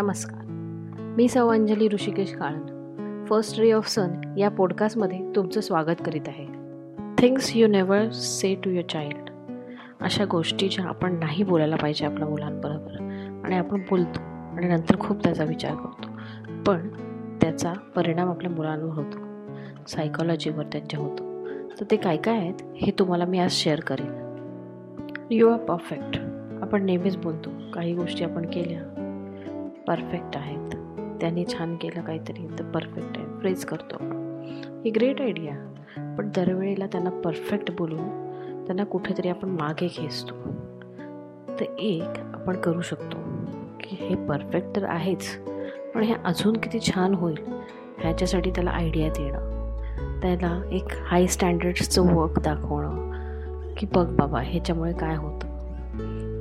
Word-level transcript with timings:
नमस्कार. 0.00 0.44
मी 1.16 1.28
Sau 1.28 1.48
Anjali 1.48 1.88
Rishikesh 1.88 2.34
Kalan 2.34 3.24
first 3.24 3.60
ray 3.60 3.72
of 3.72 3.88
sun 3.88 4.38
या 4.38 4.50
पॉडकास्टमध्ये 4.50 5.32
तुमचं 5.36 5.60
स्वागत 5.60 6.02
करीत 6.06 6.20
आहे. 6.26 6.46
Things 7.18 7.56
you 7.56 7.68
never 7.68 8.10
say 8.10 8.54
to 8.54 8.70
your 8.70 8.82
child 8.82 9.30
अशा 10.00 10.24
गोष्टी 10.24 10.68
ज्या 10.68 10.84
आपण 10.84 11.12
नाही 11.12 11.44
बोलायला 11.44 11.76
पाहिजे 11.76 12.06
आपल्या 12.06 12.28
मुलांबरोबर. 12.28 12.92
आणि 13.44 13.54
आपण 13.54 13.80
बोलतो 13.90 14.20
आणि 14.56 14.68
नंतर 14.68 15.00
खूप 15.00 15.16
त्याचा 15.24 15.44
विचार 15.44 15.74
करतो. 15.74 16.08
पण 16.66 16.88
त्याचा 17.40 17.72
परिणाम 17.72 18.28
आपल्या 18.28 18.50
मुलांवर 18.50 18.94
होतो. 18.94 19.18
सायकॉलॉजीवर 19.88 20.64
त्यांच्या 20.64 21.00
होतो. 21.00 21.48
तर 21.80 21.84
ते 21.90 21.96
काय 21.96 22.16
काय 22.16 22.36
आहेत 22.36 22.62
हे 22.76 22.92
तुम्हाला 22.98 23.24
मी 23.24 23.38
आज 23.38 23.50
शेअर 23.50 23.80
करेन. 23.80 24.12
यू 25.30 25.48
आर 25.48 25.58
परफेक्ट 25.58 26.20
आपण 26.62 26.84
नेहमीच 26.84 27.16
बोलतो. 27.16 27.50
काही 27.74 27.94
गोष्टी 27.94 28.24
आपण 28.24 28.46
केल्या 28.46 28.99
परफेक्ट 29.90 30.36
आहेत. 30.36 30.70
त्यांनी 31.20 31.44
छान 31.44 31.76
केलं 31.76 32.00
काहीतरी. 32.00 32.46
तर 32.58 32.64
परफेक्ट 32.64 33.18
आहे. 33.18 33.26
फ्रेज 33.40 33.64
करतो 33.64 33.94
आपण. 33.94 34.42
ही 34.84 34.90
ग्रेट 34.90 35.20
आयडिया 35.20 35.54
पण 36.18 36.28
दरवेळेला 36.36 36.86
त्यांना 36.86 37.10
परफेक्ट 37.10 37.70
बोलून 37.78 38.08
त्यांना 38.66 38.84
कुठेतरी 38.84 39.28
आपण 39.28 39.48
मागे 39.48 39.88
खेचतो. 39.88 40.34
तर 41.60 41.64
एक 41.78 42.18
आपण 42.18 42.56
करू 42.56 42.80
शकतो 42.80 43.16
की 43.80 43.96
हे 44.00 44.14
परफेक्ट 44.14 44.76
तर 44.76 44.84
आहेच 44.84 45.38
पण 45.94 46.00
हे 46.00 46.14
अजून 46.24 46.56
किती 46.56 46.80
छान 46.80 47.14
होईल 47.14 47.38
ह्याच्यासाठी 47.98 48.50
त्याला 48.50 48.70
आयडिया 48.70 49.08
देणं. 49.08 49.50
त्याला 50.22 50.68
एक 50.72 50.84
हाय 51.04 51.26
स्टँडर्ड्सचं 51.26 52.14
वर्क 52.14 52.38
दाखवणं. 52.38 53.10
की 53.76 53.86
बघ 53.94 54.16
बाबा 54.16 54.40
ह्याच्यामुळे 54.40 54.92
काय 54.92 55.16
होतं? 55.16 55.49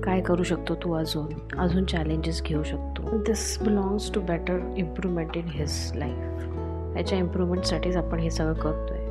काय 0.03 0.21
करू 0.21 0.43
शकतो 0.43 0.75
तू 0.75 0.93
अजून? 0.93 1.59
अजून 1.59 1.85
चॅलेंजेस 1.85 2.41
घेऊ 2.43 2.63
शकतो. 2.63 3.17
This 3.17 3.61
belongs 3.61 4.13
to 4.13 4.21
better 4.21 4.73
improvement 4.77 5.37
in 5.37 5.47
his 5.47 5.91
life 5.95 6.97
याच्या 6.97 7.17
इम्प्रूव्हमेंटसाठीच 7.17 7.95
आपण 7.95 8.19
हे 8.19 8.29
सगळं 8.29 8.53
करतो 8.53 8.93
आहे 8.93 9.05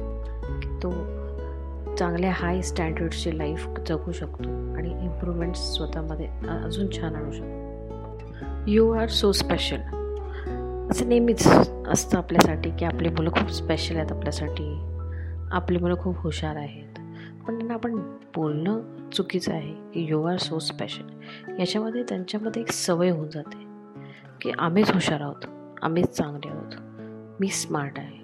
की 0.61 0.69
तो 0.83 0.91
चांगल्या 1.97 2.33
हाय 2.35 2.63
स्टँडर्डची 2.63 3.39
लाईफ 3.39 3.69
जगू 3.89 4.13
शकतो 4.13 4.49
आणि 4.77 4.91
इम्प्रूव्हमेंट्स 5.05 5.61
स्वतःमध्ये 5.75 6.27
अजून 6.65 6.91
छान 6.91 7.15
आणू 7.15 7.31
शकतो. 7.31 7.69
यू 8.67 8.91
आर 8.91 9.09
सो 9.09 9.33
स्पेशल 9.33 9.81
असं 10.91 11.09
नेहमीच 11.09 11.47
असतं 11.89 12.19
आपल्यासाठी 12.19 12.71
की 12.71 12.85
आपली 12.85 13.09
मुलं 13.09 13.31
खूप 13.31 13.51
स्पेशल 13.51 13.97
आहेत 13.97 14.13
आपल्यासाठी. 14.13 14.85
आपली 15.51 15.79
मुलं 15.79 15.97
खूप 15.99 16.17
हुशार 16.19 16.57
आहेत. 16.57 16.88
पण 17.49 17.55
त्यांना 17.55 17.75
आपण 17.75 17.97
बोलणं 18.37 18.81
चुकीचं 19.13 19.53
आहे. 19.53 19.75
की 19.75 20.07
यू 20.09 20.23
आर 20.23 20.37
सो 20.37 20.59
स्पेशल 20.59 21.09
याच्यामध्ये 21.61 22.03
त्यांच्यामध्ये 22.03 22.63
एक 22.63 22.73
सवय 22.73 23.11
होऊन 23.11 23.29
जाते 23.31 23.65
की 24.41 24.51
आम्हीच 24.59 24.91
हुशार 24.91 25.21
आहोत. 25.21 25.45
आम्हीच 25.83 26.07
चांगले 26.07 26.49
आहोत. 26.49 26.73
मी 27.41 27.49
स्मार्ट 27.49 27.99
आहे. 27.99 28.19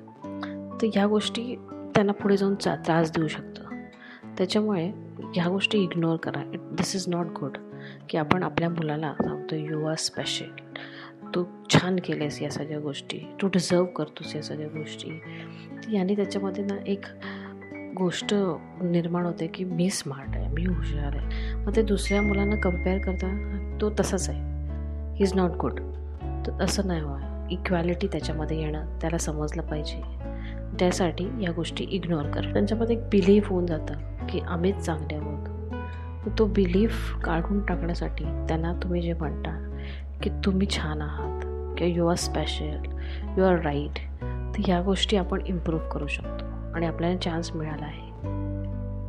तर 0.83 0.87
ह्या 0.95 1.07
गोष्टी 1.07 1.57
त्यांना 1.95 2.13
पुढे 2.13 2.37
जाऊन 2.37 2.55
चा 2.55 2.77
त्रास 2.77 3.11
देऊ 3.11 3.29
शकतं. 3.29 3.65
त्याच्यामुळे 4.39 4.93
ह्या 5.35 5.49
गोष्टी 5.49 5.79
इग्नोर 5.79 6.17
करा. 6.17 6.43
It 6.55 6.61
this 6.61 6.95
is 6.97 7.05
not 7.09 7.27
good 7.27 7.59
की 8.09 8.19
आपण 8.19 8.43
आपल्या 8.43 8.69
मुलाला 8.69 9.15
सांगतो 9.21 9.57
यू 9.57 9.85
आर 9.85 9.95
स्पेशल 9.95 10.51
तू 11.35 11.45
छान 11.71 11.97
केलेस 11.97 12.43
या 12.43 12.51
सगळ्या 12.51 12.81
गोष्टी. 12.81 13.19
तू 13.43 13.47
डिझर्व 13.47 13.85
करतोस 13.85 14.37
या 14.37 14.43
सगळ्या 14.43 14.69
गोष्टी. 14.69 15.21
याने 15.93 16.17
त्याच्यामध्ये 16.17 16.65
ना 16.65 16.77
एक 16.87 17.05
गोष्ट 17.99 18.35
निर्माण 18.83 19.25
होते 19.25 19.47
की 19.47 19.65
मी 19.65 19.91
स्मार्ट 19.91 20.37
आहे 20.37 20.49
मी 20.49 20.65
हुशार 20.65 21.17
आहे. 21.17 21.55
मग 21.55 21.77
ते 21.77 21.83
दुसऱ्या 21.83 22.23
मुलांना 22.23 22.57
कंपेअर 22.57 22.99
करता 22.99 23.29
तो 23.81 23.91
तसाच 23.91 24.31
आहे. 24.31 24.41
ही 25.15 25.23
इज 25.23 25.35
नॉट 25.35 25.51
गुड 25.51 25.81
तर 26.47 26.63
असं 26.63 26.87
नाही 26.87 27.01
व्हा 27.01 27.47
इक्वॅलिटी 27.51 28.07
त्याच्यामध्ये 28.07 28.61
येणं 28.61 28.99
त्याला 29.01 29.19
समजलं 29.19 29.63
पाहिजे. 29.63 30.03
त्यासाठी 30.79 31.25
या 31.41 31.53
गोष्टी 31.53 31.85
इग्नोर 31.85 32.23
कर 32.23 32.53
त्यांच्यामध्ये 32.53 32.97
एक 32.97 33.03
बिलीफ 33.03 33.49
होऊन 33.49 33.67
जातं 33.67 34.27
की 34.29 34.41
आम्हीच 34.41 34.77
चांगले 34.77 35.15
आहोत. 35.15 35.49
तो 36.39 36.47
बिलीफ 36.47 37.17
काढून 37.25 37.65
टाकण्यासाठी 37.67 38.25
त्यांना 38.25 38.73
तुम्ही 38.73 39.03
जे 39.03 39.13
म्हणता 39.13 39.77
की 40.23 40.31
तुम्ही 40.31 40.67
छान 40.71 41.03
आहात 41.03 41.41
किंवा 41.79 41.93
you 41.93 42.07
are 42.07 42.15
special 42.15 42.99
you 43.39 43.45
are 43.45 43.61
right 43.61 43.99
तर 44.23 44.63
ह्या 44.67 44.83
गोष्टी 44.83 45.17
आपण 45.17 45.41
इम्प्रूव्ह 45.47 45.89
करू 45.89 46.07
शकतो. 46.07 46.54
आणि 46.75 46.87
आपल्याला 46.87 47.17
चान्स 47.17 47.55
मिळाला 47.57 47.85
आहे. 47.85 48.05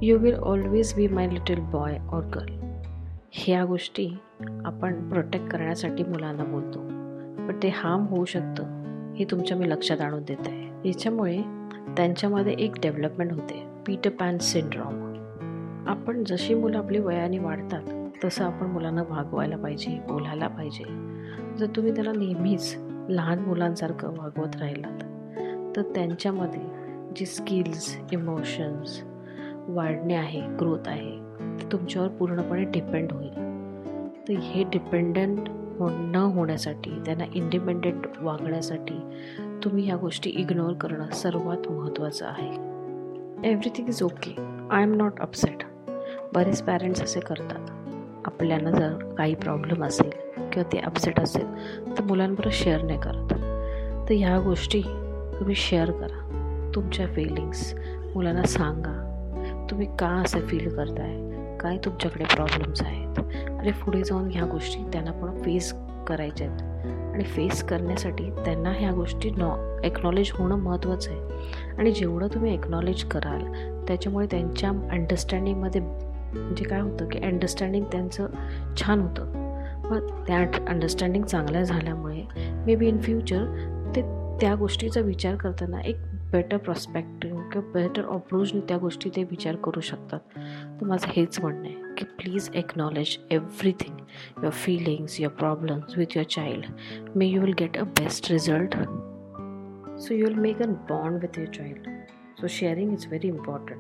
You 0.08 0.18
will 0.18 0.36
always 0.36 0.94
be 0.96 1.08
my 1.08 1.28
little 1.28 1.62
boy 1.62 1.98
or 2.12 2.24
girl 2.24 2.54
ह्या 3.32 3.66
गोष्टी 3.66 4.18
आपण 4.66 5.10
प्रोटेक्ट 5.10 5.48
करण्यासाठी 5.48 6.04
मुलांना 6.04 6.44
बोलतो. 6.44 6.80
पण 7.48 7.60
ते 7.64 7.68
हार्म 7.68 8.06
होऊ 8.06 8.26
शकतं 8.26 8.64
हे 9.14 9.26
तुमच्या 9.32 9.58
मी 9.58 9.70
लक्षात 9.70 10.02
आणून 10.02 10.24
देत. 10.28 10.48
आहे 10.48 10.90
याच्यामुळे 10.90 11.42
त्यांच्यामध्ये 11.98 12.54
एक 12.54 12.72
डेव्हलपमेंट 12.84 13.32
होते. 13.32 13.66
पीटर 13.88 14.10
पॅन 14.10 14.38
सिंड्रॉम 14.38 15.06
आपण 15.88 16.24
जशी 16.24 16.54
मुलं 16.54 16.78
आपली 16.78 17.00
वयाने 17.00 17.40
वाढतात 17.40 18.10
तसं 18.26 18.46
आपण 18.46 18.68
मुलांना 18.68 19.02
वागवायला 19.02 19.58
पाहिजे 19.58 20.00
बोलायला 20.08 20.48
पाहिजे. 20.48 20.84
जर 21.58 21.66
तुम्ही 21.76 21.96
त्याला 21.96 22.12
नेहमीच 22.18 22.76
लहान 23.10 23.40
मुलांसारखं 23.40 24.08
वागवत 24.08 24.56
राहिलात 24.60 25.04
तर 25.76 25.82
त्यांच्यामध्ये 25.96 26.85
जी 27.16 27.26
स्किल्स 27.26 27.98
इमोशन्स 28.12 29.02
वाढणे 29.68 30.16
आहे 30.16 30.42
ग्रोथ 30.42 30.88
आहे 30.88 31.12
ते 31.60 31.72
तुमच्यावर 31.72 32.08
पूर्णपणे 32.08 32.64
डिपेंड 32.64 33.12
होईल. 33.12 33.34
तर 34.28 34.34
हे 34.34 34.64
डिपेंडंट 34.64 35.50
हो 35.80 35.90
न 35.90 36.16
होण्यासाठी 36.16 36.92
त्यांना 37.06 37.24
इंडिपेंडेंट 37.34 38.08
वागण्यासाठी 38.22 39.00
तुम्ही 39.64 39.86
ह्या 39.86 39.96
गोष्टी 39.96 40.30
इग्नोर 40.30 40.74
करणं 40.74 41.10
सर्वात 41.10 41.68
महत्त्वाचं 41.72 42.26
आहे. 42.26 42.50
Everything 43.50 43.90
is 43.90 44.04
okay 44.04 44.36
I 44.72 44.84
am 44.84 44.94
not 44.94 45.20
upset 45.20 45.64
बरेच 46.34 46.62
पॅरेंट्स 46.64 47.02
असे 47.02 47.20
करतात. 47.20 47.70
आपल्याला 48.26 48.72
जर 48.72 49.14
काही 49.18 49.36
प्रॉब्लेम 49.36 49.84
असेल 49.84 50.10
किंवा 50.36 50.64
ते 50.74 50.78
अपसेट 50.78 51.20
असेल 51.20 51.48
तर 51.98 52.04
मुलांबरोबर 52.04 52.52
शेअर 52.54 52.82
नाही 52.82 53.00
करत. 53.00 53.34
तर 54.10 54.14
ह्या 54.14 54.40
गोष्टी 54.40 54.82
तुम्ही 55.40 55.56
शेअर 55.56 55.92
करा. 55.92 56.22
तुमच्या 56.76 57.08
फिलिंग्स 57.08 57.74
मुलांना 58.16 58.44
सांगा. 58.44 59.02
तुम्ही 59.70 59.88
का 60.00 60.08
असं 60.08 60.40
फील 60.40 60.76
करताय? 60.76 61.26
काय 61.58 61.78
तुमच्याकडे 61.78 62.24
प्रॉब्लेम्स 62.24 62.82
आहेत? 62.82 63.20
आणि 63.50 63.72
पुढे 63.72 64.04
जाऊन 64.04 64.30
ह्या 64.32 64.46
गोष्टी 64.46 64.84
त्यांना 64.94 65.12
पण 65.12 65.42
फेस 65.42 65.74
करायच्या 66.08 66.48
आहेत. 66.50 66.62
आणि 67.14 67.24
फेस 67.24 67.64
करण्यासाठी 67.64 68.30
त्यांना 68.30 68.70
ह्या 68.70 68.92
गोष्टी 68.92 69.30
नॉ 69.30 69.80
एक्नॉलेज 69.84 70.32
होणं 70.34 70.56
महत्त्वाचं 70.56 71.12
आहे. 71.12 71.22
आणि 71.78 71.92
जेवढं 71.92 72.28
तुम्ही 72.28 72.54
एक्नॉलेज 72.54 73.04
कराल 73.04 73.42
त्याच्यामुळे 73.88 74.28
त्यांच्या 74.32 74.70
अंडरस्टँडिंगमध्ये 74.70 75.82
म्हणजे 75.82 76.64
काय 76.64 76.82
होतं 76.82 77.08
की 77.08 77.20
अंडरस्टँडिंग 77.20 77.86
त्यांचं 77.92 78.28
छान 78.78 79.00
होतं. 79.00 79.26
मग 79.90 80.24
त्या 80.28 80.40
अंडरस्टँडिंग 80.68 81.24
चांगल्या 81.24 81.64
झाल्यामुळे 81.64 82.22
मे 82.38 82.76
बी 82.76 82.88
इन 82.88 83.02
फ्युचर 83.02 83.46
ते 83.96 84.02
त्या 84.42 84.56
गोष्टीचा 84.56 85.02
विचार 85.02 85.36
करताना 85.36 85.82
एक 85.82 85.96
बेटर 86.32 86.58
प्रॉस्पेक्टिव्ह 86.58 87.42
किंवा 87.50 87.72
बेटर 87.74 88.06
अप्रोचने 88.06 88.62
त्या 88.62 88.78
गोष्टी 88.78 89.10
ते 89.16 89.24
विचार 89.24 89.56
करू 89.56 89.80
शकतात. 89.80 90.20
तर 90.82 90.86
माझं 90.86 91.08
हेच 91.08 91.40
म्हणणं 91.40 91.66
आहे 91.66 91.94
की 91.98 92.06
please 92.06 92.50
acknowledge 92.56 93.18
everything 93.32 93.98
your 94.38 94.50
feelings 94.50 95.22
your 95.22 95.34
problems 95.34 95.98
with 95.98 96.06
your 96.16 96.30
child 96.30 96.66
may 97.16 97.26
you 97.26 97.42
will 97.42 97.54
get 97.60 97.78
a 97.78 97.84
best 97.84 98.32
result 98.32 98.76
so 100.00 100.14
you 100.14 100.26
will 100.26 100.36
make 100.36 100.62
a 100.62 100.66
bond 100.66 101.22
with 101.22 101.40
your 101.40 101.54
child 101.54 101.88
so 102.42 102.48
sharing 102.48 102.94
is 102.94 103.08
very 103.08 103.28
important 103.28 103.80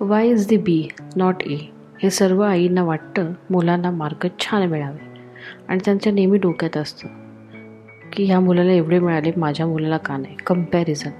why 0.00 0.28
is 0.28 0.54
the 0.54 0.58
be 0.62 0.88
not 1.16 1.42
a 1.42 1.56
हे 2.02 2.10
सर्व 2.10 2.42
आईंना 2.42 2.84
वाटतं 2.84 3.32
मुलांना 3.50 3.90
mark 3.90 4.26
छान 4.40 4.62
मिळावे. 4.62 5.06
आणि 5.68 5.80
त्यांच्या 5.84 6.12
नेहमी 6.12 6.38
डोक्यात 6.38 6.76
असतं. 6.76 7.08
की 8.12 8.24
ह्या 8.24 8.40
मुलाला 8.40 8.72
एवढे 8.72 8.98
मिळाले 8.98 9.32
माझ्या 9.36 9.66
मुलाला 9.66 9.96
का 9.96 10.16
नाही? 10.16 10.36
कंपॅरिझन 10.46 11.10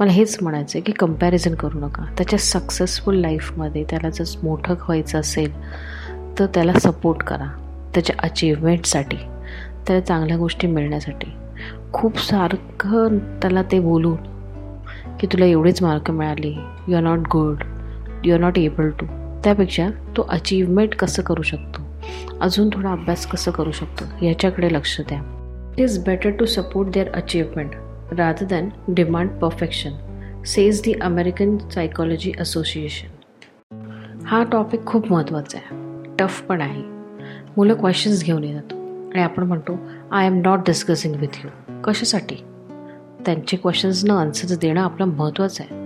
मला 0.00 0.10
हेच 0.10 0.38
म्हणायचं 0.42 0.78
आहे 0.78 0.80
की 0.80 0.92
कंपॅरिझन 0.92 1.54
करू 1.54 1.78
नका. 1.78 2.04
त्याच्या 2.16 2.38
सक्सेसफुल 2.38 3.16
लाईफमध्ये 3.16 3.84
त्याला 3.90 4.10
जर 4.10 4.24
मोठं 4.42 4.74
व्हायचं 4.74 5.20
असेल 5.20 5.52
तर 6.38 6.46
त्याला 6.46 6.72
सपोर्ट 6.72 7.18
करा. 7.18 7.60
त्याच्या 7.94 8.16
अचीवमेंटसाठी 8.18 9.16
त्याला 9.86 10.00
चांगल्या 10.00 10.36
गोष्टी 10.36 10.66
मिळण्यासाठी. 10.66 11.32
खूप 11.92 12.18
सारखं 12.18 13.18
त्याला 13.18 13.62
ते 13.62 13.80
बोलून 13.80 14.16
की 15.20 15.26
तुला 15.26 15.44
एवढेच 15.44 15.82
मार्क 15.82 16.10
मिळाले 16.10 16.58
you 16.88 16.96
are 16.96 17.02
not 17.02 17.18
good 17.18 17.64
you 18.24 18.34
are 18.34 18.40
not 18.40 18.58
able 18.58 18.90
to 18.90 19.06
त्यापेक्षा 19.44 19.88
तो 20.16 20.22
अचीवमेंट 20.22 20.94
कसं 20.94 21.22
करू 21.22 21.42
शकतो? 21.42 21.82
अजून 22.40 22.68
थोडा 22.68 22.92
अभ्यास 22.92 23.26
कसं 23.26 23.50
करू 23.50 23.72
शकतो? 23.72 24.26
याच्याकडे 24.26 24.72
लक्ष 24.72 25.00
द्या. 25.00 25.43
It 25.78 25.80
is 25.80 25.90
better 25.90 26.30
to 26.30 26.44
support 26.44 26.86
their 26.88 27.08
achievement 27.14 27.70
rather 28.12 28.46
than 28.50 28.64
demand 28.94 29.28
perfection, 29.42 29.92
says 30.42 30.82
the 30.86 31.00
American 31.02 31.50
Psychology 31.50 32.32
Association. 32.40 33.08
हा 34.26 34.44
टॉपिक 34.52 34.86
खूप 34.86 35.12
महत्त्वाचा 35.12 35.58
आहे. 35.58 35.76
टफ 36.18 36.42
पण 36.42 36.60
आहे. 36.60 36.82
मुलं 37.56 37.74
क्वेश्चन्स 37.74 38.24
घेऊन 38.24 38.44
येतात. 38.44 38.72
आणि 39.14 39.22
आपण 39.22 39.42
म्हणतो 39.42 39.78
I 40.12 40.26
am 40.26 40.40
not 40.44 40.58
discussing 40.58 41.14
with 41.14 41.38
you 41.44 41.80
कशासाठी? 41.84 42.36
त्यांचे 43.26 43.56
क्वेश्चन्सनं 43.56 44.14
आन्सर्स 44.14 44.58
देणं 44.58 44.80
आपलं 44.80 45.04
महत्त्वाचं 45.04 45.64
आहे. 45.64 45.84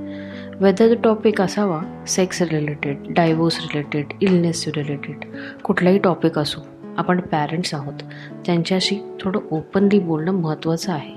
वेदर 0.60 0.94
टॉपिक 1.04 1.40
असावा 1.40 2.04
sex 2.06 2.42
related 2.42 2.96
divorce 3.08 3.60
related 3.60 4.06
illness 4.20 4.68
related 4.76 5.16
कुठलाही 5.64 5.98
टॉपिक 5.98 6.38
असो 6.38 6.66
आपण 6.98 7.20
पॅरेंट्स 7.20 7.74
आहोत. 7.74 8.02
त्यांच्याशी 8.46 8.98
थोडं 9.20 9.40
ओपनली 9.50 9.98
बोलणं 9.98 10.32
महत्त्वाचं 10.32 10.92
आहे. 10.92 11.14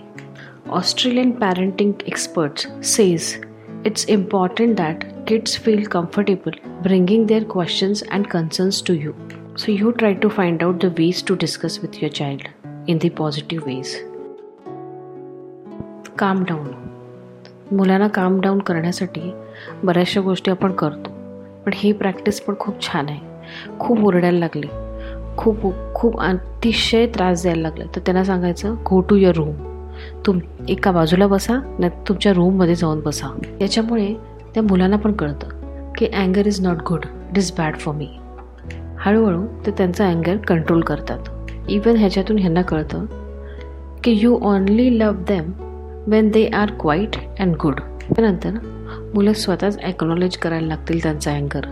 Australian 0.69 1.31
parenting 1.31 1.91
experts 2.07 2.67
says 2.83 3.45
it's 3.85 4.05
important 4.09 4.75
that 4.77 5.05
kids 5.27 5.57
feel 5.59 5.83
comfortable 5.83 6.51
bringing 6.83 7.25
their 7.25 7.43
questions 7.49 8.03
and 8.11 8.25
concerns 8.25 8.83
to 8.87 8.93
you 8.93 9.11
so 9.57 9.71
you 9.71 9.91
try 9.91 10.13
to 10.13 10.29
find 10.29 10.63
out 10.63 10.75
the 10.75 10.85
ways 10.85 11.23
to 11.27 11.35
discuss 11.35 11.79
with 11.81 11.95
your 11.95 12.15
child 12.15 12.47
in 12.87 12.97
the 13.01 13.09
positive 13.09 13.63
ways 13.67 13.95
calm 16.17 16.43
down 16.43 16.67
मुलांना 17.75 18.07
calm 18.07 18.39
down 18.41 18.59
करण्यासाठी 18.59 19.31
बऱ्याचशा 19.83 20.21
गोष्टी 20.21 20.51
आपण 20.51 20.71
करतो. 20.71 21.11
पण 21.65 21.71
ही 21.75 21.91
practice 21.91 22.41
पण 22.41 22.53
खूप 22.59 22.81
छान 22.81 23.09
आहे. 23.09 23.19
खूप 23.79 23.99
ओरडायला 23.99 24.39
लागली. 24.39 24.67
खूप 25.37 25.61
खूप 25.95 26.19
अतिशय 26.21 27.05
त्रास 27.15 27.41
द्यायला 27.41 27.61
लागला. 27.61 27.83
तर 27.95 28.01
त्यांना 28.05 28.23
सांगायचं 28.23 28.73
गो 28.89 28.99
टू 29.01 29.15
युअर 29.15 29.35
रूम 29.35 29.55
तुम 30.25 30.39
एका 30.69 30.91
बाजूला 30.91 31.27
बसा 31.27 31.57
नाही 31.79 31.91
तुमच्या 32.07 32.33
रूममध्ये 32.33 32.75
जाऊन 32.75 32.99
बसा. 33.01 33.27
याच्यामुळे 33.61 34.13
त्या 34.53 34.63
मुलांना 34.63 34.97
पण 34.97 35.11
कळतं 35.11 35.93
की 35.97 36.07
अँगर 36.07 36.47
is 36.47 36.61
not 36.61 36.81
good 36.87 37.05
it 37.31 37.37
is 37.37 37.51
bad 37.57 37.77
for 37.77 37.95
me 37.95 38.07
हळूहळू 38.99 39.45
ते 39.65 39.71
त्यांचा 39.71 40.07
अँगर 40.07 40.37
कंट्रोल 40.47 40.81
करतात. 40.81 41.19
इवन 41.69 41.95
ह्याच्यातून 41.95 42.37
ह्यांना 42.39 42.61
कळतं 42.61 43.05
की 44.03 44.17
you 44.21 44.37
only 44.41 44.99
love 44.99 45.23
them 45.27 45.51
when 46.11 46.29
they 46.29 46.45
are 46.47 46.71
quiet 46.79 47.15
and 47.39 47.55
good 47.61 47.79
त्यानंतर 48.05 48.57
मुलं 49.13 49.33
स्वतःच 49.33 49.79
ॲक्नॉलेज 49.83 50.37
करायला 50.37 50.67
लागतील 50.67 51.03
त्यांचा 51.03 51.31
अँगर 51.31 51.65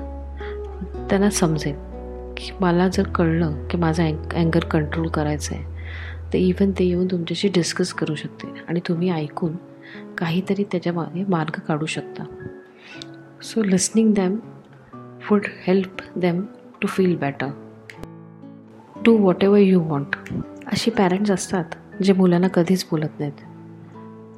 त्यांना 1.09 1.29
समजेल. 1.29 1.88
की 2.39 2.51
मला 2.61 2.87
जर 2.87 3.03
कळलं 3.03 3.67
की 3.67 3.77
माझा 3.77 4.03
अँग 4.03 4.33
अँगर 4.33 4.59
कंट्रोल 4.59 5.07
करायचं 5.07 5.55
आहे 5.55 5.63
तर 6.33 6.37
इवन 6.37 6.71
ते 6.71 6.83
येऊन 6.83 7.07
तुमच्याशी 7.11 7.47
डिस्कस 7.47 7.93
करू 7.93 8.15
शकते 8.15 8.47
आणि 8.67 8.79
तुम्ही 8.87 9.09
ऐकून 9.09 9.55
काहीतरी 10.17 10.63
त्याच्यामागे 10.63 11.23
मार्ग 11.29 11.59
काढू 11.59 11.85
शकता. 11.85 12.23
So 13.41 13.63
listening 13.63 14.13
them 14.13 14.35
would 14.93 15.41
help 15.67 16.03
them 16.15 16.41
to 16.81 16.87
feel 16.87 17.15
better 17.17 17.47
to 19.05 19.17
whatever 19.43 19.57
you 19.57 19.81
want 19.81 20.33
अशी 20.67 20.91
पॅरेंट्स 20.91 21.31
असतात 21.31 21.65
जे 22.03 22.13
मुलांना 22.13 22.47
कधीच 22.47 22.85
बोलत 22.91 23.19
नाहीत. 23.19 23.41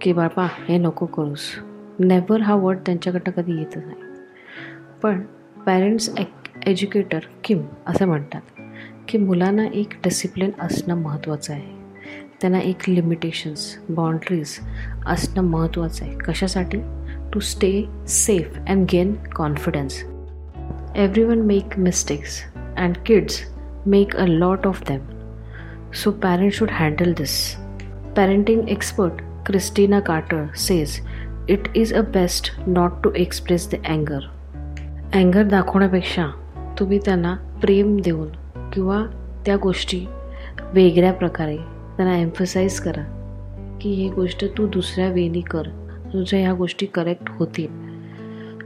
की 0.02 0.14
बाबा 0.14 0.48
हे 0.70 0.78
नको 0.78 1.06
करूस. 1.06 1.40
नेवर 2.00 2.42
हा 2.42 2.56
वर्ड 2.56 2.78
त्यांच्याकडनं 2.86 3.32
कधी 3.32 3.58
येतच 3.58 3.78
नाही. 3.78 4.02
पण 5.04 5.22
पॅरेंट्स 5.66 6.10
ॲक 6.18 6.41
एज्युकेटर 6.68 7.20
किम 7.44 7.62
असं 7.88 8.06
म्हणतात 8.06 8.42
की 9.08 9.18
मुलांना 9.18 9.66
एक 9.74 9.90
डिसिप्लिन 10.04 10.52
असणं 10.62 10.96
महत्त्वाचं 10.96 11.54
आहे. 11.54 11.82
त्यांना 12.42 12.60
एक 12.60 12.76
लिमिटेशन्स 12.88 13.80
बाउंड्रीज 13.90 14.58
असणं 15.06 15.42
महत्त्वाचं 15.42 16.06
आहे. 16.06 16.18
कशासाठी? 16.18 16.78
To 17.34 17.40
stay 17.40 17.84
safe 18.08 18.58
and 18.68 18.88
gain 18.92 19.14
confidence 19.36 20.04
every 20.96 21.24
one 21.24 21.40
make 21.40 21.80
mistakes 21.80 22.42
and 22.78 22.98
kids 23.06 23.42
make 23.86 24.16
a 24.16 24.26
lot 24.26 24.68
of 24.68 24.84
them 24.90 25.00
so 25.92 26.12
parents 26.12 26.58
should 26.58 26.70
handle 26.72 27.14
this 27.14 27.56
parenting 28.18 28.70
expert 28.70 29.14
Christina 29.46 30.00
quarter 30.00 30.46
says 30.56 31.00
it 31.50 31.60
is 31.76 31.94
a 31.94 32.02
best 32.02 32.52
not 32.68 32.92
to 33.04 33.12
express 33.16 33.72
the 33.72 33.76
अँगर 33.88 34.20
अँगर 35.14 35.44
दाखवण्यापेक्षा 35.44 36.28
तुम्ही 36.80 37.00
त्यांना 37.06 37.36
प्रेम 37.62 37.98
देऊन 38.04 38.28
किंवा 38.74 39.06
त्या 39.46 39.56
गोष्टी 39.56 40.06
वेगळ्या 40.74 41.14
प्रकारे 41.14 41.58
त्यांना 41.98 42.18
एम्फसाईज 42.18 42.80
करा 42.80 43.18
की 43.82 43.90
ही 43.90 44.10
गोष्ट 44.10 44.46
तू 44.58 44.68
दुसऱ्या 44.68 45.08
वेनी 45.08 45.42
कर. 45.42 45.62
तुझ्या 46.14 46.40
ह्या 46.40 46.54
गोष्टी 46.54 46.86
करेक्ट 46.86 47.24
होतील. 47.30 47.68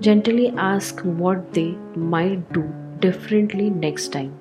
Gently 0.04 0.48
ask 0.48 1.06
what 1.06 1.38
they 1.38 1.75
might 1.96 2.40
do 2.52 2.62
differently 3.02 3.69
next 3.69 4.13
time 4.13 4.31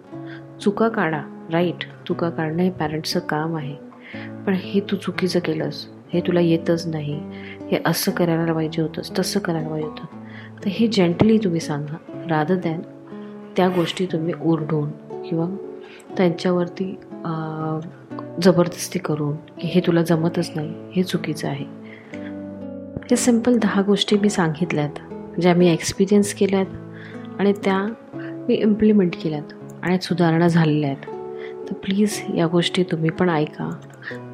चुका 0.60 0.88
काढा 0.88 1.22
राईट 1.52 1.84
चुका 2.08 2.30
काढणं 2.30 2.62
हे 2.62 2.70
पॅरेंट्सचं 2.70 3.20
काम 3.20 3.56
आहे. 3.56 3.74
पण 4.46 4.52
हे 4.52 4.80
तू 4.80 4.96
चुकीचं 4.96 5.40
केलंस. 5.40 5.86
हे 6.12 6.20
तुला 6.20 6.40
येतच 6.40 6.86
नाही. 6.86 7.20
हे 7.70 7.78
असं 7.86 8.12
करायला 8.12 8.52
पाहिजे 8.52 8.82
होतंस 8.82 9.18
तसं 9.18 9.40
करायला 9.40 9.68
पाहिजे 9.68 9.88
होतं. 9.88 10.04
तर 10.64 10.68
हे 10.68 10.86
जेंटली 10.86 11.38
तुम्ही 11.38 11.60
सांगा 11.60 11.96
रादर 12.30 12.54
दॅन 12.54 12.80
त्या 13.56 13.68
गोष्टी 13.68 14.06
तुम्ही 14.06 14.34
ओरडून 14.42 14.90
किंवा 15.28 15.56
त्यांच्यावरती 16.16 16.98
जबरदस्ती 18.42 18.98
करून 18.98 19.36
की 19.36 19.66
हे 19.66 19.80
तुला 19.80 20.02
जमतच 20.02 20.50
नाही 20.54 20.72
हे 20.96 21.02
चुकीचं 21.02 21.48
आहे. 21.48 21.64
हे 23.10 23.16
सिंपल 23.16 23.58
दहा 23.58 23.82
गोष्टी 23.82 24.16
मी 24.18 24.28
सांगितल्यात 24.28 25.40
ज्या 25.40 25.54
मी 25.54 25.72
एक्सपिरियन्स 25.72 26.34
केल्यात 26.34 26.66
आणि 27.38 27.52
त्या 27.52 27.92
मी 28.48 28.54
इम्प्लिमेंट 28.54 29.16
केल्यात 29.22 29.52
आणि 29.82 29.98
सुधारणा 30.02 30.48
झालेल्या 30.48 30.90
आहेत. 30.90 31.06
तर 31.68 31.74
प्लीज 31.74 32.22
या 32.34 32.46
गोष्टी 32.46 32.82
तुम्ही 32.82 33.10
पण 33.10 33.28
ऐका 33.28 33.70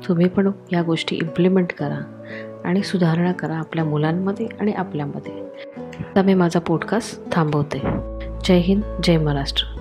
तुम्ही 0.08 0.28
पण 0.28 0.50
या 0.72 0.82
गोष्टी 0.82 1.16
इम्प्लिमेंट 1.16 1.72
करा 1.72 2.24
आणि 2.64 2.82
सुधारणा 2.82 3.32
करा 3.32 3.56
आपल्या 3.56 3.84
मुलांमध्ये 3.84 4.46
आणि 4.60 4.72
आपल्यामध्ये. 4.72 5.32
आता 6.00 6.22
मी 6.22 6.34
माझा 6.34 6.60
पॉडकास्ट 6.60 7.32
थांबवते. 7.32 7.78
जय 8.44 8.58
हिंद 8.58 8.84
जय 9.00 9.18
महाराष्ट्र. 9.18 9.79